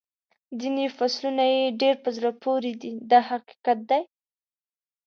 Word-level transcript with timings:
ځینې 0.59 0.85
فصلونه 0.97 1.43
یې 1.55 1.63
ډېر 1.81 1.95
په 2.03 2.09
زړه 2.17 2.31
پورې 2.43 2.71
دي 2.81 2.93
دا 3.11 3.19
حقیقت 3.29 3.79
دی. 3.89 4.01